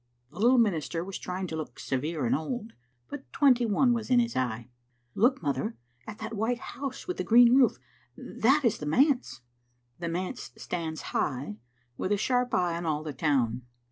[0.31, 2.73] The little min ister was trying to look severe and old,
[3.07, 4.71] but twenty one was in his eye."
[5.13, 5.77] Look, mother,
[6.07, 7.77] at that white house with the green roof.
[8.17, 9.41] That is the manse."
[9.99, 11.59] The manse stands high,
[11.97, 13.61] with a sharp eye on all the town.